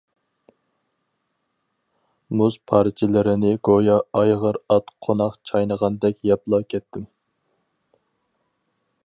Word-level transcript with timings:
مۇز 2.39 2.57
پارچىلىرىنى 2.71 3.53
گويا 3.69 3.99
ئايغىر 4.21 4.59
ئات 4.77 4.91
قوناق 5.09 5.39
چاينىغاندەك 5.51 6.19
يەپلا 6.31 6.63
كەتتىم. 6.75 7.07